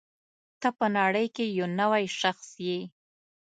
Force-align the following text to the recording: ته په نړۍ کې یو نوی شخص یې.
ته 0.61 0.69
په 0.77 0.85
نړۍ 0.97 1.27
کې 1.35 1.45
یو 1.57 1.67
نوی 1.79 2.05
شخص 2.19 2.47
یې. 2.67 2.79